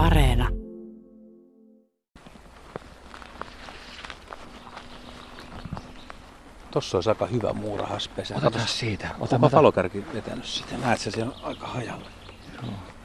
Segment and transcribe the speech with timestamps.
[0.00, 0.48] Areena.
[6.70, 8.36] Tossa olisi aika hyvä muurahaspesä.
[8.36, 9.08] Otetaan siitä.
[9.20, 10.76] Onko palokärki vetänyt sitä?
[10.84, 12.06] Näet sä, siellä on aika hajalla.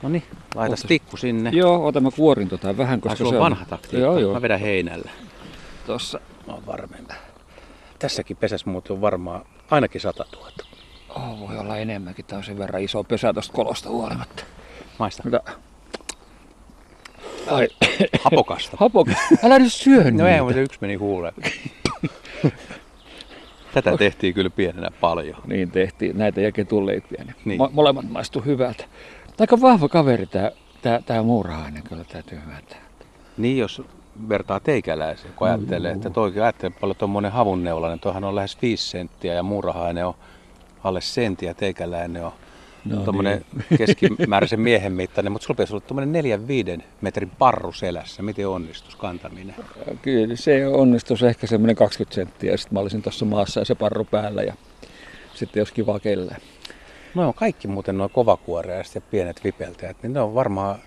[0.02, 0.24] No niin,
[0.56, 0.86] laita Otas.
[0.88, 1.50] tikku sinne.
[1.54, 3.98] Joo, otamme kuorin tota vähän, Koska koska se on vanha taktiikka.
[3.98, 4.34] Joo, joo.
[4.34, 5.12] Mä vedän heinällä.
[5.88, 6.20] Tossa.
[6.48, 7.14] Mä oon varmempi.
[8.00, 10.50] Tässäkin pesässä muuten on varmaan ainakin 100 000.
[11.10, 12.26] Oh, voi olla enemmänkin.
[12.26, 14.44] Tää on sen verran iso pesä tosta kolosta huolimatta.
[15.00, 15.24] Maista.
[15.26, 15.65] Mitä?
[17.48, 17.68] Ai,
[18.24, 18.78] Hapokasta.
[18.80, 19.08] hapok.
[19.44, 20.44] Älä nyt syö No ei, niitä.
[20.44, 21.34] mutta yksi meni huuleen.
[23.74, 25.36] Tätä tehtiin kyllä pienenä paljon.
[25.46, 26.18] Niin tehtiin.
[26.18, 27.24] Näitä ja ketunleipiä.
[27.24, 27.36] Niin.
[27.46, 27.60] Niin.
[27.62, 28.86] Mo- molemmat maistu hyvältä.
[29.40, 32.78] Aika vahva kaveri tää, tää, tää muurahainen kyllä täytyy myöntää.
[33.38, 33.82] Niin jos
[34.30, 39.34] vertaa teikäläiseen, kun ajattelee, että toikin ajattelee paljon tuommoinen havunneulainen, toihan on lähes 5 senttiä
[39.34, 40.14] ja muurahainen on
[40.84, 42.32] alle sentin ja teikäläinen on
[42.86, 43.78] No no, tuommoinen niin.
[43.78, 46.26] keskimääräisen miehen mittainen, mutta sulla pitäisi olla tuommoinen
[46.80, 48.24] 4-5 metrin parru selässä.
[48.24, 49.56] Miten onnistus kantaminen?
[50.02, 53.76] Kyllä se onnistus ehkä semmoinen 20 senttiä ja sitten mä olisin tuossa maassa ja se
[53.76, 54.54] parru päällä ja
[55.34, 56.42] sitten jos kiva kellään.
[57.16, 60.80] No on kaikki muuten nuo kovakuoreaiset ja pienet vipeltäjät, niin ne on varmaan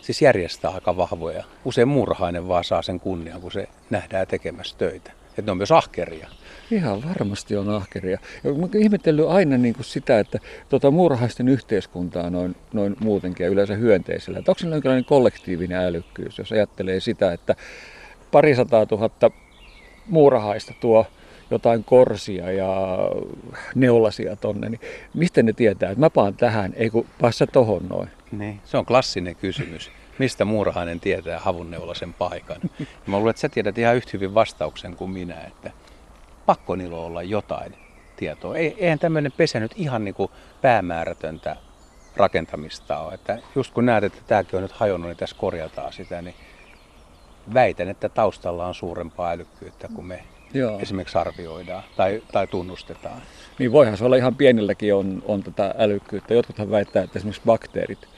[0.00, 1.44] siis järjestää aika vahvoja.
[1.64, 5.12] Usein muurahainen vaan saa sen kunnian, kun se nähdään tekemässä töitä.
[5.38, 6.28] Että ne on myös ahkeria.
[6.70, 8.18] Ihan varmasti on ahkeria.
[8.44, 13.50] Ja mä ihmetellyt aina niin kuin sitä, että tota muurahaisten yhteiskuntaa noin, noin muutenkin ja
[13.50, 14.38] yleensä hyönteisellä.
[14.38, 17.56] Että onko se jonkinlainen kollektiivinen älykkyys, jos ajattelee sitä, että
[18.30, 19.30] parisataa tuhatta
[20.06, 21.06] muurahaista tuo
[21.54, 22.98] jotain korsia ja
[23.74, 24.80] neulasia tonne, niin
[25.14, 28.10] mistä ne tietää, että mä paan tähän, ei kun passa tohon noin.
[28.32, 28.60] Niin.
[28.64, 29.90] Se on klassinen kysymys.
[30.18, 32.60] Mistä muurahainen tietää havunneulasen paikan?
[33.06, 35.70] Mä luulen, että sä tiedät ihan yhtä hyvin vastauksen kuin minä, että
[36.46, 37.74] pakko niillä olla jotain
[38.16, 38.56] tietoa.
[38.56, 40.30] Ei, eihän tämmöinen pesä nyt ihan niin kuin
[40.62, 41.56] päämäärätöntä
[42.16, 43.14] rakentamista ole.
[43.14, 46.34] Että just kun näet, että tämäkin on nyt hajonnut, niin tässä korjataan sitä, niin
[47.54, 50.22] väitän, että taustalla on suurempaa älykkyyttä kuin me
[50.54, 50.78] Joo.
[50.80, 53.22] esimerkiksi arvioidaan tai, tai tunnustetaan.
[53.58, 56.34] Niin voihan se olla ihan pienilläkin on, on tätä älykkyyttä.
[56.34, 58.08] Jotkuthan väittää, että esimerkiksi bakteerit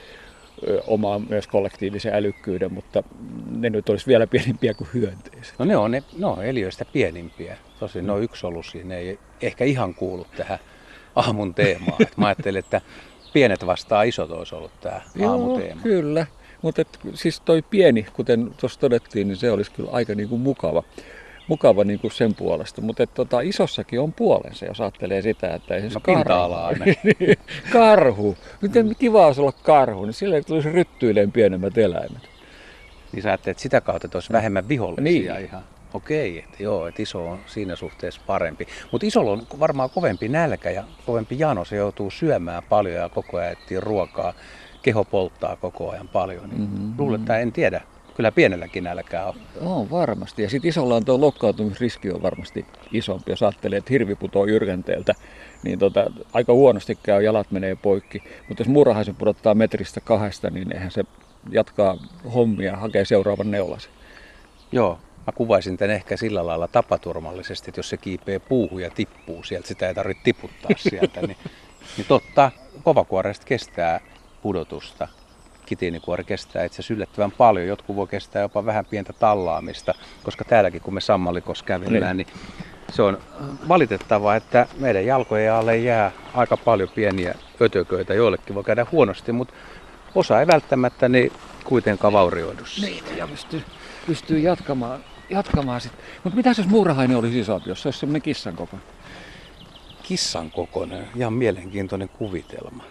[0.87, 3.03] omaa myös kollektiivisen älykkyyden, mutta
[3.51, 5.55] ne nyt olisi vielä pienempiä kuin hyönteiset.
[5.59, 7.57] No ne on, ne, ne on eliöistä pienimpiä.
[7.81, 10.59] Tosin ne on yksoluisia, ne ei ehkä ihan kuulu tähän
[11.17, 12.03] aamun teemaan.
[12.03, 12.81] Et mä ajattelin, että
[13.33, 15.83] pienet vastaa isot olisi ollut tämä aamuteema.
[15.83, 16.27] kyllä.
[16.63, 16.83] Mutta
[17.15, 20.83] siis toi pieni, kuten tuossa todettiin, niin se olisi kyllä aika niin kuin mukava,
[21.49, 22.81] mukava niin kuin sen puolesta.
[22.81, 26.55] Mutta tota, isossakin on puolensa, jos ajattelee sitä, että esimerkiksi No karhu.
[26.85, 27.37] Niin,
[27.73, 28.37] karhu.
[28.63, 32.23] Miten kiva olisi olla karhu, niin sillä tulisi ryttyileen pienemmät eläimet.
[33.13, 35.45] Niin sä ajattelet, että sitä kautta että olisi vähemmän vihollisia Niin.
[35.45, 35.63] ihan.
[35.95, 38.67] Okei, että joo, että iso on siinä suhteessa parempi.
[38.93, 41.65] Mutta isolla on varmaan kovempi nälkä ja kovempi jano.
[41.65, 44.33] Se joutuu syömään paljon ja koko ajan etsii ruokaa.
[44.83, 46.49] Keho polttaa koko ajan paljon.
[46.51, 46.93] Niin Mhm.
[46.99, 47.81] Luulen, että en tiedä.
[48.17, 49.35] Kyllä pienelläkin nälkää on.
[49.61, 50.43] On varmasti.
[50.43, 53.33] Ja sitten isolla on tuo loukkaantumisriski on varmasti isompi.
[53.33, 55.15] Jos ajattelee, että hirvi putoo jyrkänteeltä,
[55.63, 58.23] niin tota, aika huonosti käy, jalat menee poikki.
[58.49, 61.05] Mutta jos muurahaisen pudottaa metristä kahdesta, niin eihän se
[61.51, 61.97] jatkaa
[62.35, 63.93] hommia ja hakee seuraavan neulasen.
[64.73, 69.43] Joo, mä kuvaisin tämän ehkä sillä lailla tapaturmallisesti, että jos se kiipee puuhun ja tippuu
[69.43, 71.37] sieltä, sitä ei tarvitse tiputtaa sieltä, niin,
[71.97, 72.51] niin totta,
[72.83, 74.01] kovakuoresta kestää
[74.43, 75.09] pudotusta.
[75.67, 77.67] Kitiinikuori kestää itse asiassa yllättävän paljon.
[77.67, 82.27] Jotkut voi kestää jopa vähän pientä tallaamista, koska täälläkin kun me sammallikos kävellään, niin
[82.93, 83.19] se on
[83.69, 88.15] valitettavaa, että meidän jalkojen alle jää aika paljon pieniä ötököitä.
[88.15, 89.55] Joillekin voi käydä huonosti, mutta
[90.15, 91.33] osa ei välttämättä niin
[91.65, 92.63] kuitenkaan vaurioidu.
[92.81, 93.63] Niin, ja pystyy,
[94.07, 96.05] pystyy jatkamaan, jatkamaan sitten.
[96.25, 98.77] Mutta mitä jos muurahainen olisi isompi, jos se olisi semmoinen kissan koko?
[100.05, 102.85] kissan kokoinen, ihan mielenkiintoinen kuvitelma.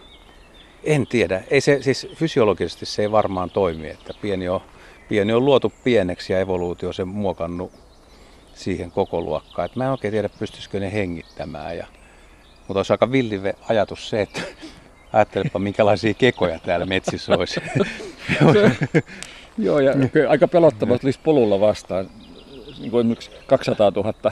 [0.84, 4.62] En tiedä, ei se, siis fysiologisesti se ei varmaan toimi, että pieni on,
[5.10, 7.72] pieni on luotu pieneksi ja evoluutio sen muokannut
[8.54, 9.66] siihen koko luokkaan.
[9.66, 11.78] Et mä en oikein tiedä, pystyisikö ne hengittämään.
[11.78, 11.88] Ja,
[12.68, 14.42] mutta olisi aika villi ajatus se, että
[15.14, 17.62] ajattelepa minkälaisia kekoja täällä metsissä olisi.
[19.58, 22.10] Joo, ja kyllä aika pelottavaa olisi polulla vastaan,
[22.80, 24.32] niin kuin esimerkiksi 200 000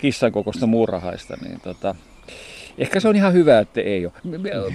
[0.00, 1.94] kissan kokoista muurahaista, niin tota,
[2.78, 4.12] ehkä se on ihan hyvä, että ei ole.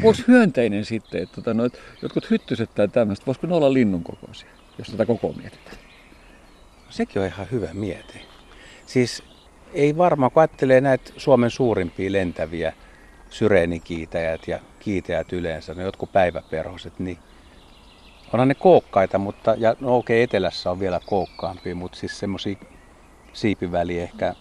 [0.01, 4.49] Voiko hyönteinen sitten, että tota, noit, jotkut hyttyset tai tämmöistä, voisiko ne olla linnun kokoisia,
[4.77, 5.77] jos tätä koko mietitään?
[6.89, 8.19] Sekin on ihan hyvä miete.
[8.85, 9.23] Siis
[9.73, 12.73] ei varmaan, kun ajattelee näitä Suomen suurimpia lentäviä
[13.29, 17.17] syreenikiitäjät ja kiitäjät yleensä, ne jotkut päiväperhoset, niin
[18.33, 22.55] onhan ne kookkaita, mutta, ja no okei, etelässä on vielä kookkaampia, mutta siis semmoisia
[23.33, 24.33] siipiväliä ehkä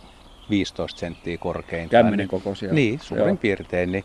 [0.52, 2.04] 15 senttiä korkeintaan.
[2.04, 2.72] Kämmenen kokoisia.
[2.72, 3.36] Niin, suurin Joo.
[3.36, 3.92] piirtein.
[3.92, 4.04] Niin,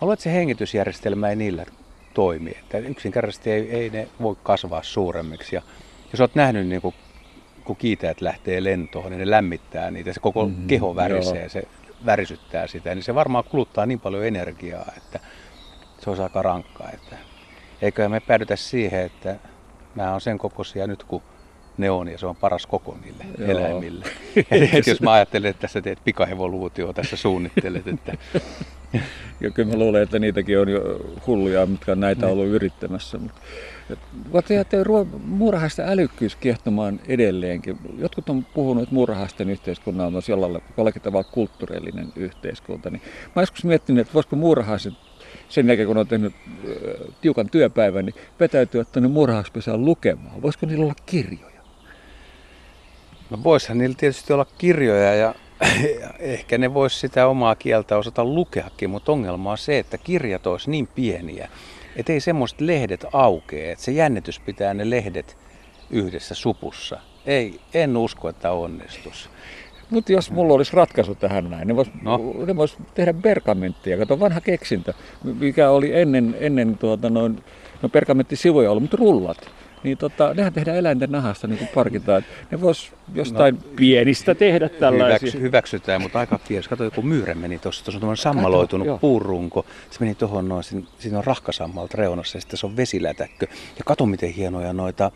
[0.00, 1.66] luulen, että se hengitysjärjestelmä ei niillä
[2.14, 2.50] toimi.
[2.50, 5.56] Että yksinkertaisesti ei, ei ne voi kasvaa suuremmiksi.
[5.56, 5.62] Ja
[6.12, 6.94] jos olet nähnyt, niin kuin,
[7.64, 10.12] kun kiitäjät lähtee lentoon, niin ne lämmittää niitä.
[10.12, 11.48] Se koko mm, keho värisee, joo.
[11.48, 11.62] se
[12.06, 12.94] värisyttää sitä.
[12.94, 15.20] Niin se varmaan kuluttaa niin paljon energiaa, että
[16.00, 16.90] se olisi aika rankkaa.
[16.92, 17.16] Että
[17.82, 19.36] eikö me päädytä siihen, että
[19.94, 21.22] nämä on sen kokoisia nyt, kun
[21.78, 23.50] ne on ja se on paras koko niille Joo.
[23.50, 24.04] eläimille.
[24.72, 28.12] Et jos mä ajattelen, että tässä teet pikahevoluutio, tässä suunnittelet, että...
[29.40, 30.80] Ja kyllä mä luulen, että niitäkin on jo
[31.26, 32.32] hulluja, mitkä on näitä niin.
[32.32, 33.18] ollut yrittämässä.
[34.32, 34.80] Voitte jättää
[35.24, 37.78] muurahaisten älykkyys kiehtomaan edelleenkin.
[37.98, 40.22] Jotkut on puhunut, että muurahaisten yhteiskunnan on
[40.76, 42.90] jollakin tavalla kulttuurillinen yhteiskunta.
[42.90, 43.02] Niin
[43.36, 44.94] mä joskus miettinyt, että voisiko muurahaiset
[45.48, 46.34] sen jälkeen, kun on tehnyt
[47.20, 50.42] tiukan työpäivän, niin vetäytyä tuonne murhauspesään lukemaan.
[50.42, 51.57] Voisiko niillä olla kirjoja?
[53.30, 55.34] No voisihan niillä tietysti olla kirjoja ja
[56.18, 60.70] ehkä ne vois sitä omaa kieltä osata lukeakin, mutta ongelma on se, että kirjat olisi
[60.70, 61.48] niin pieniä,
[61.96, 65.36] että ei semmoiset lehdet aukee, että se jännitys pitää ne lehdet
[65.90, 67.00] yhdessä supussa.
[67.26, 69.30] Ei, en usko, että onnistus.
[69.90, 72.20] Mutta jos mulla olisi ratkaisu tähän näin, ne vois, no.
[72.46, 73.98] ne vois tehdä pergamenttia.
[73.98, 74.92] Kato vanha keksintö,
[75.24, 77.44] mikä oli ennen, ennen tuota noin,
[77.82, 79.50] no pergamenttisivuja ollut, mutta rullat.
[79.82, 82.24] Niin tota, nehän tehdään eläinten nahasta niin kuin parkitaan.
[82.50, 85.18] Ne vois jostain no, pienistä tehdä tällaisia.
[85.18, 86.68] Hyväksy, hyväksytään, mutta aika pieni.
[86.68, 87.84] Kato, joku myyrä meni tuossa.
[87.84, 89.66] Tuossa on tuommoinen sammaloitunut kato, puurunko.
[89.90, 93.46] Se meni tuohon noin, siinä, siinä on rahkasammalta reunassa ja sitten se on vesilätäkkö.
[93.50, 95.10] Ja kato, miten hienoja noita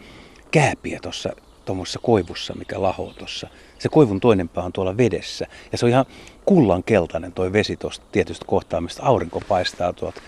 [0.51, 1.31] kääpiä tuossa
[1.65, 3.49] tuommoisessa koivussa, mikä lahoo tuossa.
[3.79, 5.47] Se koivun toinen pää on tuolla vedessä.
[5.73, 6.05] Ja se on ihan
[6.45, 10.21] kullan keltainen toi vesi tuosta tietystä kohtaa, mistä aurinko paistaa tuolta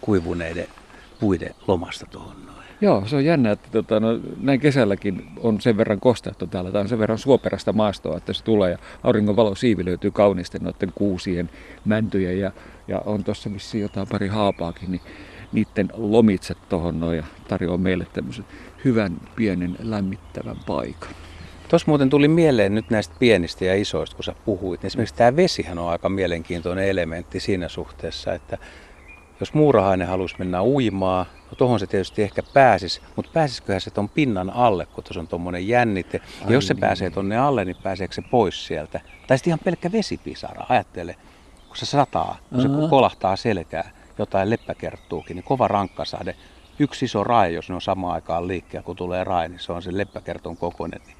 [0.00, 0.66] kuivuneiden
[1.20, 2.59] puiden lomasta tuohon noin.
[2.80, 6.70] Joo, se on jännä, että tota, no, näin kesälläkin on sen verran kosteutta täällä.
[6.70, 10.58] Tämä on sen verran suoperäistä maastoa, että se tulee ja auringon valo siivi löytyy kauniisti
[10.58, 11.50] noiden kuusien,
[11.84, 12.52] mäntyjen ja,
[12.88, 15.00] ja on tuossa vissiin jotain pari haapaakin, niin
[15.52, 18.44] niiden lomitset tuohon noin ja tarjoaa meille tämmöisen
[18.84, 21.10] hyvän pienen lämmittävän paikan.
[21.68, 24.84] Tuossa muuten tuli mieleen nyt näistä pienistä ja isoista, kun sä puhuit.
[24.84, 28.58] Esimerkiksi tämä vesihän on aika mielenkiintoinen elementti siinä suhteessa, että
[29.40, 34.08] jos muurahainen haluaisi mennä uimaan, no tuohon se tietysti ehkä pääsisi, mutta pääsisiköhän se tuon
[34.08, 36.20] pinnan alle, kun tuossa on tuommoinen jännite.
[36.40, 36.80] Ja Ai jos se niin.
[36.80, 39.00] pääsee tuonne alle, niin pääseekö se pois sieltä?
[39.26, 41.16] Tai sitten ihan pelkkä vesipisara, ajattele,
[41.68, 42.84] kun se sataa, kun uh-huh.
[42.84, 46.36] se kolahtaa selkää, jotain leppäkerttuukin, niin kova rankkasade.
[46.78, 49.82] Yksi iso rae, jos ne on samaan aikaan liikkeellä, kun tulee rae, niin se on
[49.82, 51.00] se leppäkerton kokoinen.
[51.06, 51.16] Niin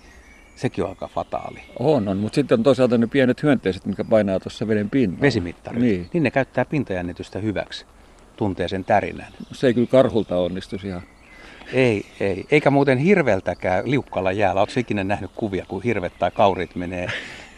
[0.57, 1.61] sekin on aika fataali.
[1.79, 5.21] On, on, mutta sitten on toisaalta ne pienet hyönteiset, mikä painaa tuossa veden pinnalla.
[5.21, 5.83] Vesimittarit.
[5.83, 6.09] Niin.
[6.13, 7.87] niin ne käyttää pintajännitystä hyväksi,
[8.41, 9.33] tuntee sen tärinän.
[9.53, 11.03] Se ei kyllä karhulta onnistu ihan.
[11.73, 12.47] Ei, ei.
[12.51, 14.61] Eikä muuten hirveltäkään liukkalla jäällä.
[14.61, 17.09] Oletko ikinä nähnyt kuvia, kun hirvet tai kaurit menee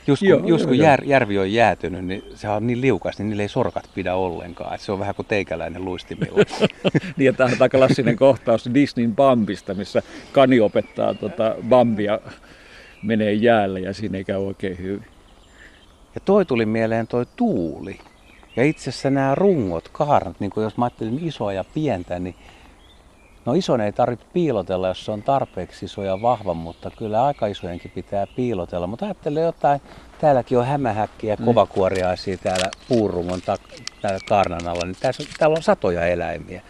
[0.06, 3.18] Just kun, joo, just kun joo, jär, järvi on jäätynyt, niin se on niin liukas,
[3.18, 4.74] niin niille ei sorkat pidä ollenkaan.
[4.74, 6.42] Et se on vähän kuin teikäläinen luistimilla.
[7.16, 10.02] niin, ja tämä on klassinen kohtaus Disneyn Bambista, missä
[10.32, 12.20] Kani opettaa tota Bambia
[13.02, 15.06] menee jäällä ja siinä ei käy oikein hyvin.
[16.14, 17.98] Ja toi tuli mieleen toi tuuli.
[18.56, 22.34] Ja itse asiassa nämä rungot, kaarnat, niin jos mä ajattelin isoa ja pientä, niin
[23.46, 27.46] No ison ei tarvitse piilotella, jos se on tarpeeksi iso ja vahva, mutta kyllä aika
[27.46, 28.86] isojenkin pitää piilotella.
[28.86, 29.80] Mutta ajattelen jotain,
[30.20, 31.44] täälläkin on hämähäkkiä ja mm.
[31.44, 36.62] kovakuoriaisia täällä puurungon tak- täällä kaarnan alla, niin tässä, täällä on satoja eläimiä.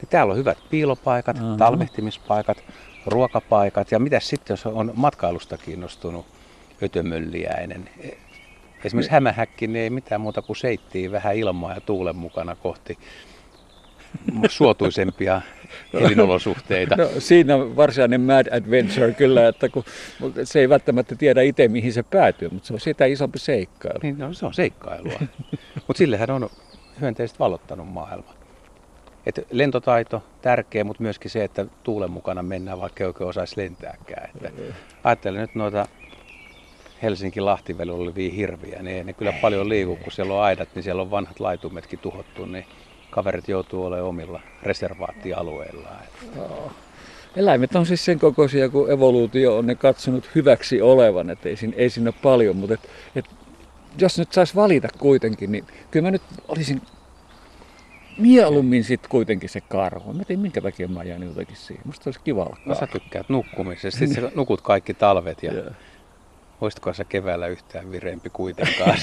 [0.00, 1.56] Niin täällä on hyvät piilopaikat, uh-huh.
[1.56, 2.58] talvehtimispaikat,
[3.06, 6.26] ruokapaikat ja mitä sitten, jos on matkailusta kiinnostunut
[6.82, 7.88] ötömölliäinen.
[8.84, 9.14] Esimerkiksi niin.
[9.14, 12.98] hämähäkki, niin ei mitään muuta kuin seittiin vähän ilmaa ja tuulen mukana kohti
[14.48, 15.42] suotuisempia
[15.92, 16.96] elinolosuhteita.
[16.96, 19.84] No, siinä on varsinainen mad adventure kyllä, että kun,
[20.44, 23.98] se ei välttämättä tiedä itse mihin se päätyy, mutta se on sitä isompi seikkailu.
[24.02, 25.20] Niin, no, se on seikkailua.
[25.86, 26.50] mutta sillehän on
[27.00, 28.34] hyönteiset valottanut maailman.
[29.26, 34.30] Et lentotaito tärkeä, mutta myöskin se, että tuulen mukana mennään, vaikka ei oikein osaisi lentääkään.
[34.34, 34.50] Että
[35.04, 35.86] ajattelen nyt noita
[37.04, 41.02] Helsinki-Lahti välillä olevia hirviä, niin ne kyllä paljon liiku, kun siellä on aidat, niin siellä
[41.02, 42.66] on vanhat laitumetkin tuhottu, niin
[43.10, 46.04] kaverit joutuu olemaan omilla reservaattialueillaan.
[46.36, 46.72] Joo.
[47.36, 51.74] Eläimet on siis sen kokoisia, kun evoluutio on ne katsonut hyväksi olevan, että ei siinä,
[51.76, 53.24] ei siinä ole paljon, mutta et, et,
[53.98, 56.82] jos nyt saisi valita kuitenkin, niin kyllä mä nyt olisin
[58.18, 60.12] mieluummin sitten kuitenkin se karhu.
[60.12, 61.82] Mä tiedän, minkä takia mä jään jotenkin siihen.
[61.86, 63.98] Musta olisi kiva olla No sä tykkäät nukkumisesta.
[63.98, 65.74] Sitten sä nukut kaikki talvet ja yeah.
[66.60, 68.98] Olisitko sä keväällä yhtään vireempi kuitenkaan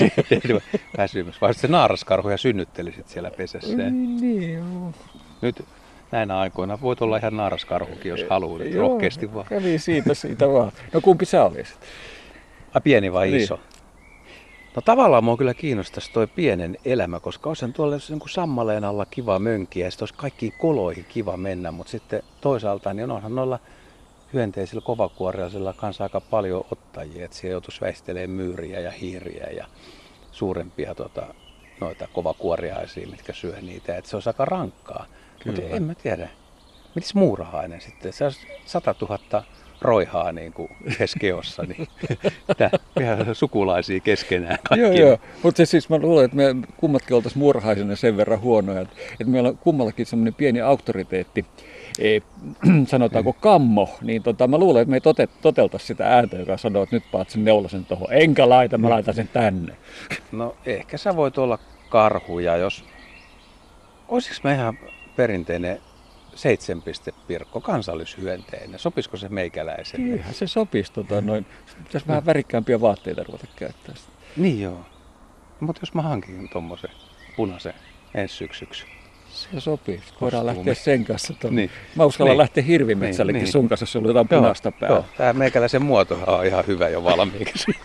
[0.98, 1.42] väsymys?
[1.42, 3.78] Vai se naaraskarhuja synnyttelisit siellä pesässä?
[3.78, 4.64] Niin, niin.
[5.42, 5.66] Nyt
[6.12, 9.46] näinä aikoina voit olla ihan naaraskarhukin, jos haluat, joo, rohkeasti vaan.
[9.46, 10.72] Kävi siitä, siitä vaan.
[10.94, 11.80] No kumpi sä olisit?
[12.74, 13.42] A, pieni vai niin.
[13.42, 13.60] iso?
[14.76, 19.40] No tavallaan mua kyllä kiinnostaisi toi pienen elämä, koska olisi tuolla niin sammaleen alla kiva
[19.40, 23.60] mönkiä ja sitten olisi kaikkiin koloihin kiva mennä, mutta sitten toisaalta niin onhan noilla
[24.34, 29.66] hyönteisillä kovakuoriaisilla kanssa aika paljon ottajia, että siellä joutuisi väistelemään myyriä ja hiiriä ja
[30.32, 31.34] suurempia tota,
[31.82, 35.06] noita kovakuoriaisia, mitkä syö niitä, että se olisi aika rankkaa.
[35.46, 36.30] Mutta en mä tiedä.
[36.96, 38.14] Mitäs muurahainen sitten?
[38.14, 39.44] Se olisi 100 000
[39.82, 41.88] roihaa niin kuin keskeossa, niin
[43.02, 44.86] ihan sukulaisia keskenään kaikki.
[44.86, 45.18] Joo, joo.
[45.44, 49.50] Mutta siis mä luulen, että me kummatkin oltaisiin murhaisena sen verran huonoja, että, että meillä
[49.50, 51.46] on kummallakin semmoinen pieni auktoriteetti,
[52.00, 52.20] e,
[52.88, 56.84] sanotaanko kammo, niin tota, mä luulen, että me ei tote, totelta sitä ääntä, joka sanoo,
[56.84, 59.76] että nyt paat sen neulasen tuohon, enkä laita, mä laitan sen tänne.
[60.32, 61.60] No ehkä sä voit olla
[61.90, 62.84] karhuja, jos...
[64.08, 64.78] Olisiko me ihan
[65.16, 65.82] perinteinen
[66.36, 68.80] seitsemänpistepirkko, kansallishyönteinen.
[68.80, 70.10] Sopisiko se meikäläiselle?
[70.10, 70.94] Kyllähän se sopisi.
[70.94, 71.46] Tota, noin.
[71.84, 73.96] Pitäisi vähän värikkäämpiä vaatteita ruveta käyttää.
[74.38, 74.86] Niin joo.
[75.60, 76.90] Mutta jos mä hankin tuommoisen
[77.36, 77.74] punaisen
[78.14, 78.86] ensi syksyksi.
[79.30, 80.02] Se sopii.
[80.22, 81.34] Voidaan lähteä sen kanssa.
[81.34, 81.62] Tuonne.
[81.62, 81.72] Niin.
[81.96, 82.38] Mä uskallan niin.
[82.38, 84.98] lähteä hirvimetsällekin niin, sun kanssa, jos on jotain punaista päällä.
[84.98, 87.72] Joo, tämä meikäläisen muoto on ihan hyvä jo valmiiksi.